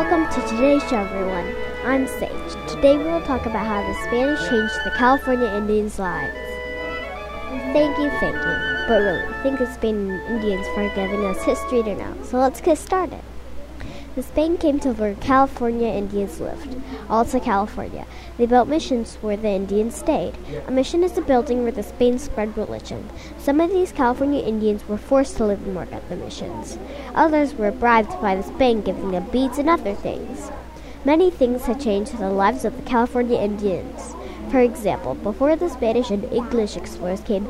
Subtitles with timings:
[0.00, 1.54] Welcome to today's show, everyone.
[1.84, 2.52] I'm Sage.
[2.66, 6.34] Today we will talk about how the Spanish changed the California Indians' lives.
[7.74, 8.84] Thank you, thank you.
[8.88, 12.16] But really, thank the Spain Indians for giving us history to know.
[12.22, 13.20] So let's get started.
[14.20, 16.76] The Spain came to where California Indians lived,
[17.08, 18.06] Alta California.
[18.36, 20.34] They built missions where the Indians stayed.
[20.68, 23.08] A mission is a building where the Spain spread religion.
[23.38, 26.78] Some of these California Indians were forced to live and work at the missions.
[27.14, 30.50] Others were bribed by the Spain, giving them beads and other things.
[31.02, 34.14] Many things had changed the lives of the California Indians.
[34.50, 37.46] For example, before the Spanish and English explorers came,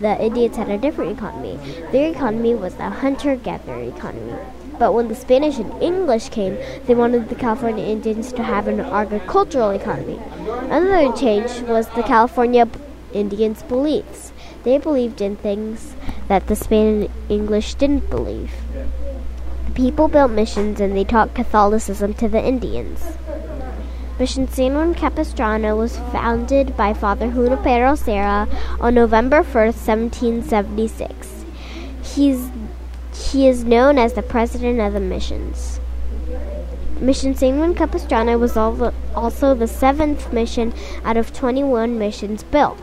[0.00, 1.60] the Indians had a different economy.
[1.92, 4.34] Their economy was a hunter gatherer economy.
[4.78, 8.80] But when the Spanish and English came, they wanted the California Indians to have an
[8.80, 10.20] agricultural economy.
[10.70, 12.68] Another change was the California
[13.12, 14.32] Indians' beliefs.
[14.64, 15.94] They believed in things
[16.28, 18.52] that the Spanish and English didn't believe.
[19.66, 23.16] The people built missions and they taught Catholicism to the Indians.
[24.18, 28.48] Mission San Juan Capistrano was founded by Father Junipero Serra
[28.80, 31.44] on November 1st, 1776.
[32.02, 32.50] He's
[33.16, 35.80] he is known as the president of the missions.
[37.00, 40.72] Mission San Juan Capistrano was also the seventh mission
[41.04, 42.78] out of 21 missions built.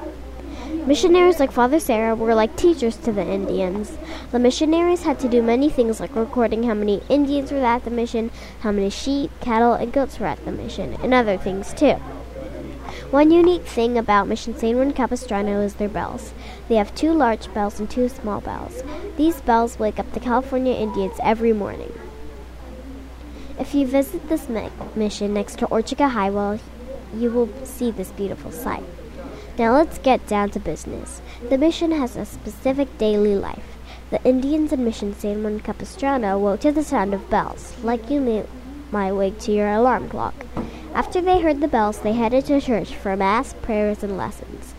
[0.86, 3.98] Missionaries like Father Serra were like teachers to the Indians.
[4.32, 7.90] The missionaries had to do many things like recording how many Indians were at the
[7.90, 11.96] mission, how many sheep, cattle, and goats were at the mission, and other things too.
[13.14, 16.34] One unique thing about Mission San Juan Capistrano is their bells.
[16.68, 18.82] They have two large bells and two small bells.
[19.18, 21.94] These bells wake up the California Indians every morning.
[23.60, 24.50] If you visit this
[24.96, 26.60] mission next to Ortega Highway,
[27.16, 28.84] you will see this beautiful sight.
[29.60, 31.22] Now let's get down to business.
[31.52, 33.78] The mission has a specific daily life.
[34.10, 38.20] The Indians in Mission San Juan Capistrano woke to the sound of bells, like you
[38.22, 38.44] may,
[38.90, 40.34] might wake to your alarm clock.
[40.94, 44.76] After they heard the bells, they headed to church for Mass, prayers, and lessons.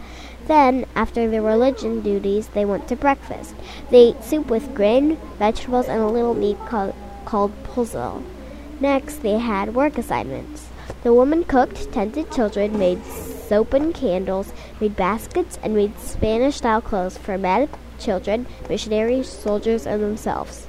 [0.47, 3.55] Then, after their religion duties, they went to breakfast.
[3.91, 6.95] They ate soup with grain, vegetables, and a little meat called,
[7.25, 8.23] called pozole.
[8.79, 10.69] Next, they had work assignments.
[11.03, 16.81] The woman cooked, tended children, made soap and candles, made baskets, and made Spanish style
[16.81, 17.69] clothes for men,
[17.99, 20.67] children, missionaries, soldiers, and themselves.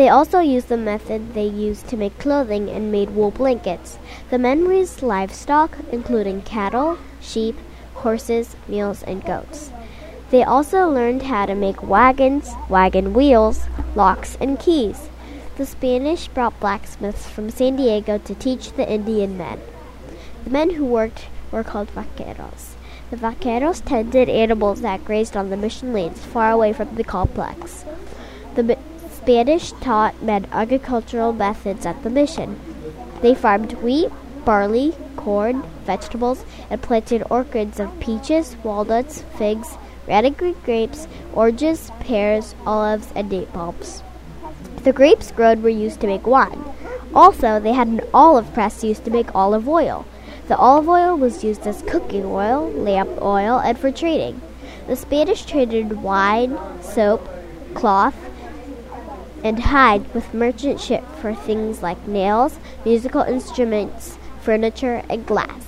[0.00, 3.98] They also used the method they used to make clothing and made wool blankets.
[4.30, 7.58] The men raised livestock, including cattle, sheep,
[7.96, 9.70] horses, mules, and goats.
[10.30, 15.10] They also learned how to make wagons, wagon wheels, locks, and keys.
[15.58, 19.60] The Spanish brought blacksmiths from San Diego to teach the Indian men.
[20.44, 22.72] The men who worked were called vaqueros.
[23.10, 27.84] The vaqueros tended animals that grazed on the mission lanes far away from the complex.
[29.30, 32.58] Spanish taught men agricultural methods at the mission.
[33.22, 34.10] They farmed wheat,
[34.44, 42.56] barley, corn, vegetables, and planted orchards of peaches, walnuts, figs, red and grapes, oranges, pears,
[42.66, 44.02] olives, and date palms.
[44.82, 46.64] The grapes grown were used to make wine.
[47.14, 50.06] Also, they had an olive press used to make olive oil.
[50.48, 54.40] The olive oil was used as cooking oil, lamp oil, and for trading.
[54.88, 57.28] The Spanish traded wine, soap,
[57.74, 58.16] cloth,
[59.42, 65.66] and hide with merchant ship for things like nails, musical instruments, furniture, and glass.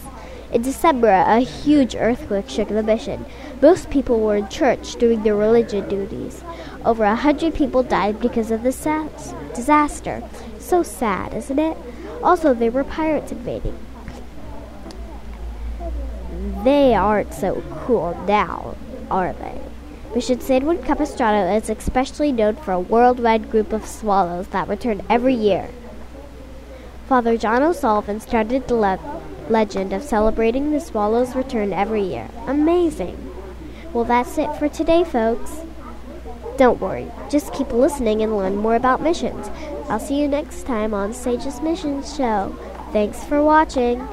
[0.53, 3.25] In December, a huge earthquake shook the mission.
[3.63, 6.45] Most people were in church doing their religion duties.
[6.85, 8.87] Over a hundred people died because of this
[9.55, 10.23] disaster.
[10.59, 11.77] So sad, isn't it?
[12.23, 13.79] Also, there were pirates invading.
[16.65, 18.77] They aren't so cool now,
[19.11, 19.59] are they?
[20.21, 25.35] San Juan Capistrano is especially known for a worldwide group of swallows that return every
[25.35, 25.71] year.
[27.09, 32.29] Father John O'Sullivan started the le- legend of celebrating the swallows' return every year.
[32.47, 33.31] Amazing!
[33.93, 35.63] Well, that's it for today, folks.
[36.59, 39.49] Don't worry, just keep listening and learn more about missions.
[39.89, 42.55] I'll see you next time on Sage's Missions Show.
[42.93, 44.07] Thanks for watching.